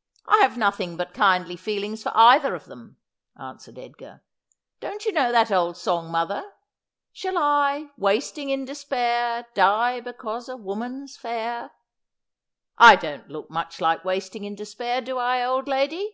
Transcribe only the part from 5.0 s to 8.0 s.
you know the old song, mother—" Shall I,